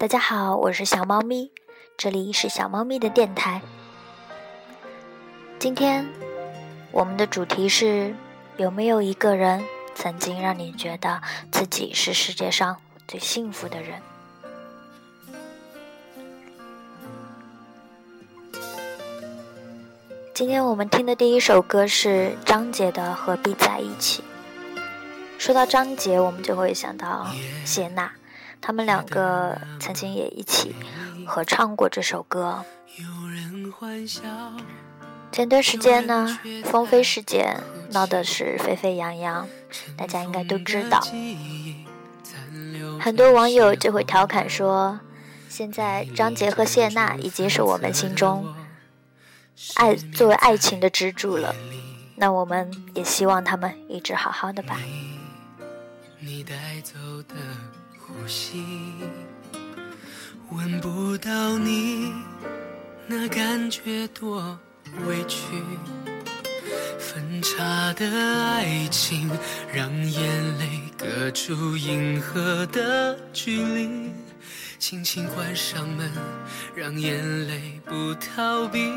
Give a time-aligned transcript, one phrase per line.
[0.00, 1.52] 大家好，我是小猫咪，
[1.98, 3.60] 这里是小猫咪的电台。
[5.58, 6.08] 今天
[6.90, 8.14] 我们的主题是：
[8.56, 9.62] 有没有一个人
[9.94, 11.20] 曾经让你觉得
[11.52, 14.00] 自己是世界上最幸福的人？
[20.32, 24.24] 今天我们听的第一首歌是张杰的《何必在一起》。
[25.36, 27.26] 说到张杰，我们就会想到
[27.66, 28.10] 谢娜，
[28.60, 30.74] 他们两个曾经也一起
[31.26, 32.64] 合唱过这首歌。
[35.32, 39.48] 前段时间呢，风飞事件闹得是沸沸扬扬，
[39.96, 41.00] 大家应该都知道。
[43.00, 45.00] 很多网友就会调侃说，
[45.48, 48.54] 现在张杰和谢娜已经是我们心中。
[49.76, 51.54] 爱作为爱情的支柱了，
[52.16, 54.78] 那我们也希望他们一直好好的吧。
[56.18, 56.94] 你带走
[57.28, 57.34] 的
[58.10, 58.64] 呼吸，
[60.50, 62.12] 闻不到你
[63.06, 64.58] 那感觉多
[65.06, 65.46] 委屈。
[66.98, 69.30] 分岔的爱情，
[69.72, 74.10] 让眼泪隔出银河的距离。
[74.78, 76.10] 轻轻关上门，
[76.74, 78.90] 让眼泪不逃避。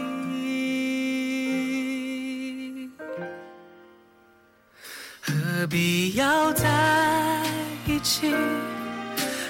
[5.22, 7.44] 何必要在
[7.88, 8.34] 一起？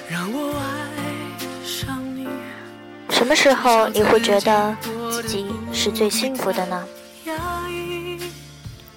[0.08, 2.28] 让我爱上你。
[3.10, 4.76] 什么时候你会觉得
[5.10, 6.84] 自己是最幸福的呢？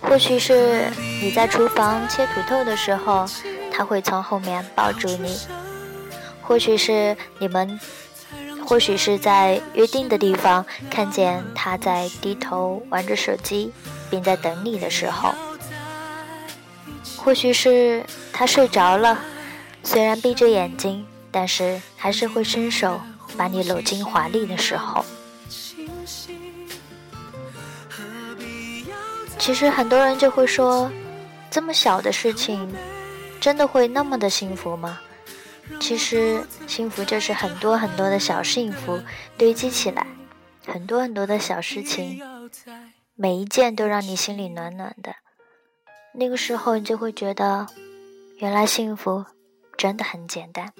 [0.01, 0.85] 或许是
[1.21, 3.25] 你在厨房切土豆的时候，
[3.71, 5.37] 他会从后面抱住你；
[6.41, 7.79] 或许是你们，
[8.65, 13.71] 或许是在约定的地方看见他在低头玩着手机，
[14.09, 15.33] 并在等你的时候。
[17.17, 19.19] 或许是他睡着了，
[19.87, 22.99] 虽然闭着眼睛，但是还是会伸手
[23.37, 25.03] 把你搂进怀里的时候。
[29.39, 30.91] 其实很多人就会说，
[31.49, 32.69] 这么小的事情，
[33.39, 34.99] 真的会那么的幸福吗？
[35.79, 39.01] 其实幸福就是很多很多的小幸福
[39.37, 40.05] 堆积起来，
[40.65, 42.21] 很多很多的小事情，
[43.15, 45.15] 每一件都让你心里暖暖的。
[46.13, 47.67] 那个时候，你就会觉得，
[48.39, 49.23] 原来幸福
[49.77, 50.73] 真的很简单。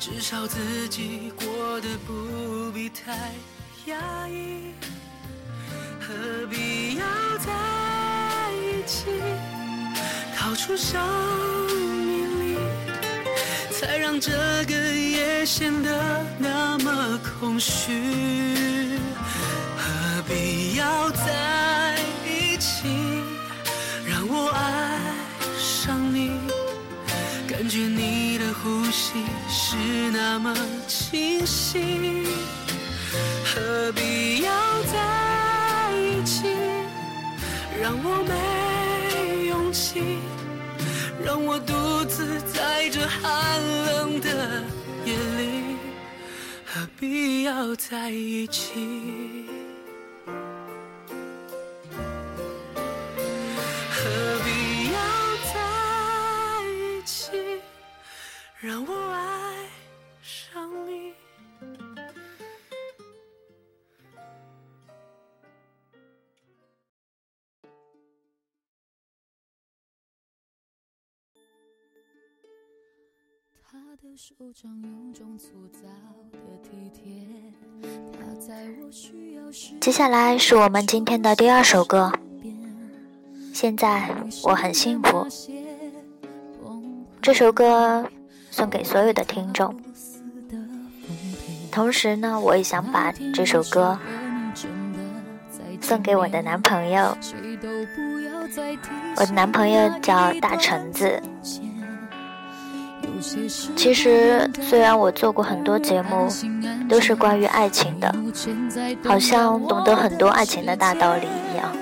[0.00, 3.32] 至少自己过得不必太
[3.86, 4.72] 压抑。
[6.00, 6.14] 何
[6.48, 7.04] 必要
[7.38, 7.52] 在
[8.54, 9.06] 一起，
[10.36, 11.02] 掏出生
[12.06, 12.58] 命力，
[13.72, 14.30] 才让这
[14.66, 18.96] 个夜显得那么空虚。
[19.76, 21.67] 何必要在？
[29.70, 29.76] 是
[30.10, 30.56] 那么
[30.86, 32.24] 清晰，
[33.44, 34.50] 何必要
[34.84, 36.46] 在一起？
[37.78, 40.20] 让我没勇气，
[41.22, 44.64] 让我独自在这寒冷的
[45.04, 45.76] 夜里，
[46.64, 49.47] 何必要在一起？
[73.70, 75.80] 他的手掌有种粗糙
[76.32, 77.12] 的体贴
[79.78, 82.10] 接下来是我们今天的第二首歌。
[83.52, 84.08] 现在
[84.42, 85.26] 我很幸福。
[87.20, 88.08] 这首歌。
[88.50, 89.78] 送给所有的听众，
[91.70, 93.96] 同时呢，我也想把这首歌
[95.80, 97.16] 送给我的男朋友。
[99.16, 101.22] 我的男朋友叫大橙子。
[103.74, 106.28] 其实，虽然我做过很多节目，
[106.88, 108.14] 都是关于爱情的，
[109.04, 111.76] 好像懂得很多爱情的大道理一样。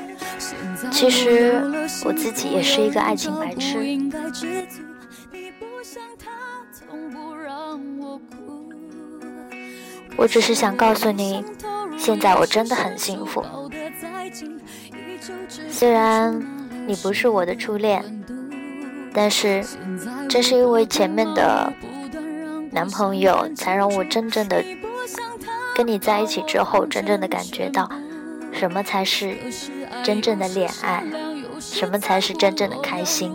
[0.91, 1.63] 其实，
[2.05, 3.99] 我自己也是一个爱情白痴。
[10.17, 11.45] 我只是想告诉你，
[11.99, 13.45] 现在我真的很幸福。
[15.71, 16.41] 虽然
[16.87, 18.03] 你不是我的初恋，
[19.19, 19.65] 但是
[20.29, 21.73] 正是因为前面的
[22.71, 24.63] 男朋友，才让我真正的
[25.75, 27.91] 跟你在一起之后，真正的感觉到
[28.53, 29.35] 什么才是
[30.05, 31.03] 真正的恋爱，
[31.59, 33.35] 什么才是真正的开心。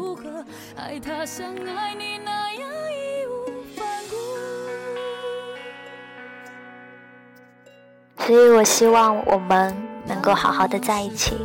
[8.20, 9.76] 所以我希望我们
[10.06, 11.36] 能够好好的在一起，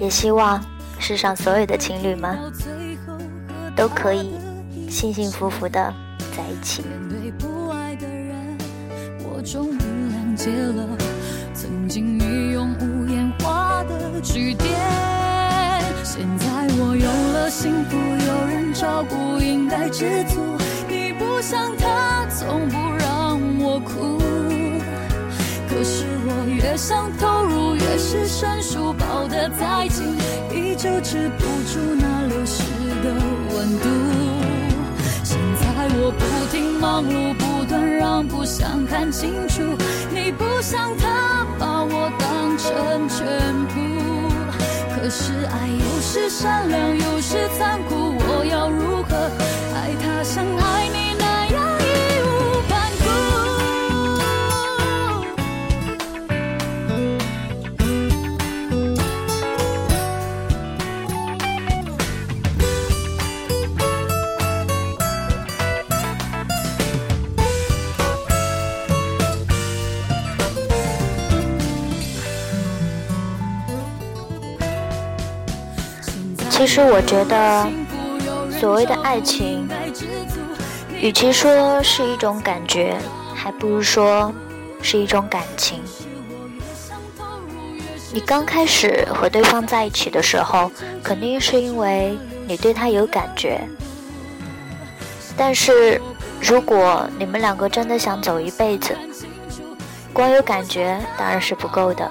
[0.00, 0.60] 也希望
[1.06, 2.38] 世上所有的情侣们
[3.76, 4.38] 都可以
[4.88, 5.92] 幸幸福福的
[6.34, 6.82] 在一起。
[9.44, 10.96] 终于谅解了
[11.52, 14.70] 曾经你用无言画的句点，
[16.02, 16.46] 现在
[16.78, 20.40] 我有了幸福，有人照顾，应该知足。
[20.88, 24.18] 你不像他，从不让我哭。
[25.68, 27.12] 可是我越想
[27.96, 30.16] 是生疏，抱得再紧，
[30.52, 32.62] 依旧止不住那流失
[33.02, 33.14] 的
[33.54, 33.88] 温度。
[35.22, 39.62] 现在我不停忙碌，不断让步，想看清楚。
[40.10, 43.24] 你不像他，把我当成全
[43.68, 43.74] 部。
[44.96, 49.03] 可是爱有时善良，有时残酷，我要如
[76.54, 77.68] 其实我觉得，
[78.60, 79.68] 所谓的爱情，
[81.00, 82.96] 与其说是一种感觉，
[83.34, 84.32] 还不如说
[84.80, 85.82] 是一种感情。
[88.12, 90.70] 你刚开始和对方在一起的时候，
[91.02, 92.16] 肯定是因为
[92.46, 93.60] 你对他有感觉。
[95.36, 96.00] 但是，
[96.40, 98.96] 如果你们两个真的想走一辈子，
[100.12, 102.08] 光有感觉当然是不够的。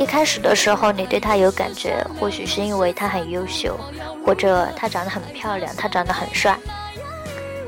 [0.00, 3.78] 一开始的时候，你对他有感觉，或许是因为他很优秀，
[4.24, 6.58] 或者他长得很漂亮，他长得很帅。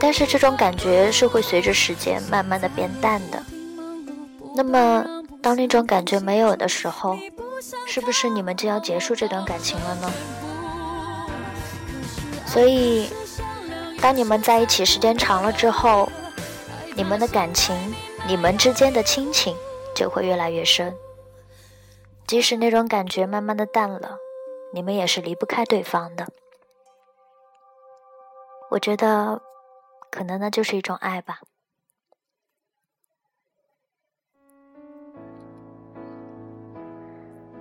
[0.00, 3.42] 但是这种感觉是会随着时间慢慢的变淡的。
[4.56, 5.04] 那么，
[5.42, 7.18] 当那种感觉没有的时候，
[7.86, 10.10] 是不是你们就要结束这段感情了呢？
[12.46, 13.10] 所以，
[14.00, 16.10] 当你们在一起时间长了之后，
[16.96, 17.76] 你们的感情，
[18.26, 19.54] 你们之间的亲情
[19.94, 20.94] 就会越来越深。
[22.32, 24.16] 即使那种感觉慢慢的淡了，
[24.72, 26.26] 你们也是离不开对方的。
[28.70, 29.42] 我觉得，
[30.10, 31.40] 可能那就是一种爱吧。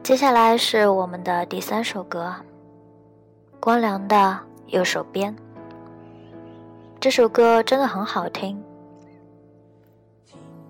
[0.01, 2.33] 接下来是我们的第三首歌，
[3.59, 4.15] 光良的
[4.67, 5.35] 《右手边》。
[6.97, 8.63] 这首歌真的很好听。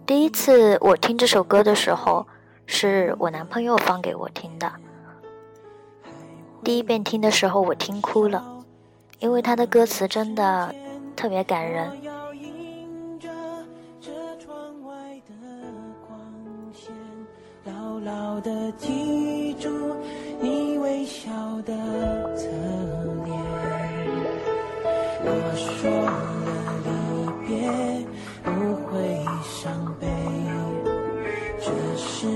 [0.08, 2.26] 第一次我听这首歌的时候。
[2.74, 4.72] 是我男朋友放给我听的。
[6.64, 8.64] 第一遍听的时候，我听哭了，
[9.20, 10.74] 因为他的歌词真的
[11.14, 11.92] 特别感人。
[25.24, 26.10] 我说了
[26.86, 26.90] 离
[27.46, 27.52] 别
[28.44, 28.50] 不
[28.88, 30.08] 会伤悲。
[32.04, 32.28] 是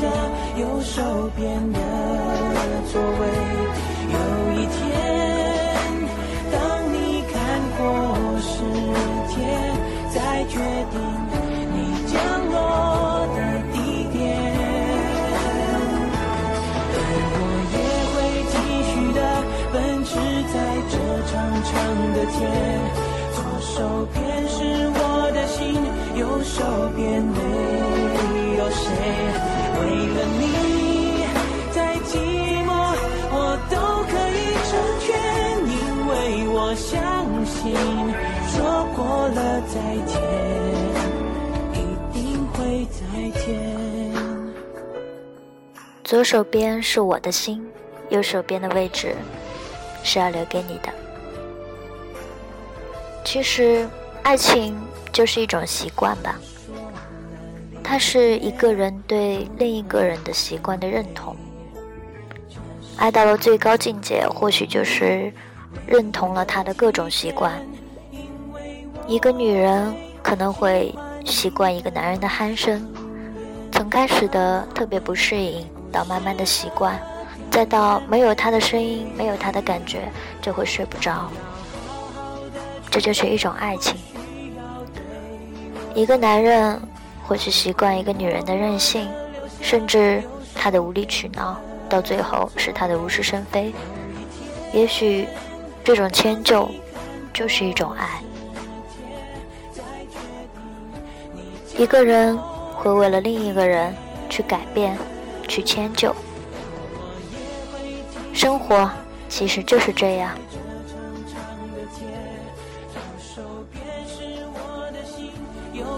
[0.00, 0.06] 的
[0.60, 1.78] 右手边的。
[2.92, 3.22] 座位。
[4.12, 4.16] 有
[4.58, 4.74] 一天，
[6.50, 6.58] 当
[6.92, 6.96] 你
[7.30, 7.32] 看
[7.78, 7.80] 过
[8.40, 8.50] 世
[9.28, 9.32] 界，
[10.12, 10.58] 再决
[10.90, 10.94] 定
[11.72, 11.76] 你
[12.08, 12.12] 降
[12.50, 12.54] 落
[13.36, 13.38] 的
[13.72, 13.76] 地
[14.12, 14.18] 点。
[16.92, 16.98] 而
[17.30, 17.38] 我
[17.70, 17.78] 也
[18.10, 18.16] 会
[18.50, 18.52] 继
[18.90, 19.18] 续的
[19.72, 20.10] 奔驰
[20.50, 20.54] 在
[20.90, 20.92] 这
[21.30, 21.70] 长长
[22.12, 22.36] 的街。
[23.32, 23.72] 左手
[24.12, 24.58] 边是
[24.96, 24.98] 我
[25.32, 25.58] 的心，
[26.18, 26.58] 右手
[26.96, 27.38] 边没
[28.58, 29.49] 有谁。
[29.80, 30.50] 为了你。
[33.32, 33.76] 我都
[34.10, 34.70] 可以成
[35.00, 35.08] 全，
[35.66, 35.72] 因
[36.08, 36.10] 为
[36.48, 36.90] 我相
[37.46, 37.72] 信。
[38.48, 38.58] 说
[38.94, 40.12] 过了再见，
[41.72, 41.76] 一
[42.12, 42.18] 定
[42.52, 42.98] 会再
[43.40, 43.44] 见。
[46.02, 47.64] 左手边是我的心，
[48.08, 49.14] 右手边的位置
[50.02, 50.92] 是要留给你的。
[53.24, 53.88] 其实，
[54.22, 54.76] 爱情
[55.12, 56.36] 就是一种习惯吧。
[57.90, 61.34] 它是一个人对另一个人的习惯的认同。
[62.96, 65.32] 爱到了最高境界，或许就是
[65.88, 67.52] 认同了他的各种习惯。
[69.08, 69.92] 一个女人
[70.22, 70.94] 可能会
[71.24, 72.88] 习惯一个男人的鼾声，
[73.72, 76.96] 从开始的特别不适应，到慢慢的习惯，
[77.50, 80.08] 再到没有他的声音，没有他的感觉
[80.40, 81.28] 就会睡不着。
[82.88, 83.96] 这就是一种爱情。
[85.92, 86.80] 一个男人
[87.30, 89.08] 或许习惯一个女人的任性，
[89.62, 90.20] 甚至
[90.52, 91.56] 她的无理取闹。
[91.88, 93.72] 到最后是她的无事生非，
[94.72, 95.28] 也许
[95.84, 96.68] 这种迁就
[97.32, 98.20] 就是一种爱。
[101.78, 102.36] 一个人
[102.74, 103.94] 会为了另一个人
[104.28, 104.98] 去改变，
[105.46, 106.12] 去迁就。
[108.32, 108.90] 生活
[109.28, 110.36] 其实就是这样。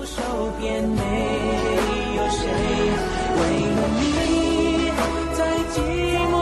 [0.05, 0.21] 手
[0.61, 0.99] 边没
[2.17, 2.41] 有谁
[3.39, 3.41] 为
[3.77, 4.03] 了你
[5.33, 5.41] 再
[5.73, 5.75] 寂
[6.31, 6.35] 寞？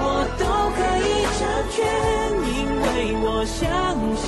[0.00, 0.04] 我
[0.38, 0.42] 都
[0.76, 1.76] 可以成全
[2.54, 2.86] 因为
[3.24, 3.56] 我相
[4.14, 4.26] 信。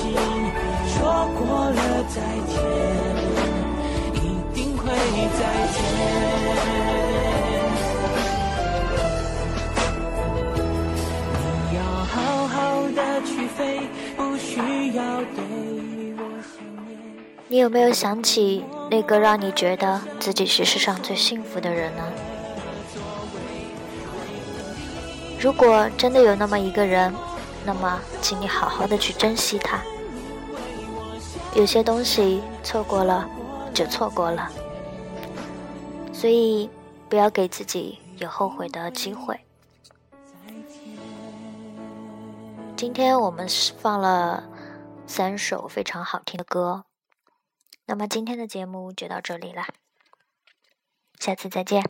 [0.93, 0.99] 说
[1.37, 2.15] 过了再
[2.47, 2.53] 见
[4.15, 4.17] 一
[4.53, 4.83] 定会
[5.39, 5.41] 再
[5.73, 7.10] 见。
[17.51, 22.03] 你有没有想起那个让你觉得自己是世上最幸福的人呢？
[25.37, 27.13] 如果真的有那么一个人。
[27.65, 29.81] 那么，请你好好的去珍惜他。
[31.53, 33.29] 有些东西错过了，
[33.73, 34.49] 就错过了。
[36.13, 36.69] 所以，
[37.09, 39.37] 不要给自己有后悔的机会。
[42.77, 43.45] 今天我们
[43.77, 44.41] 放了
[45.05, 46.85] 三首非常好听的歌。
[47.91, 49.65] 那么，今天的节目就到这里了，
[51.19, 51.83] 下次再见。